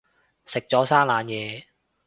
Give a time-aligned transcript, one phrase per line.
[0.47, 1.65] 食咗生冷嘢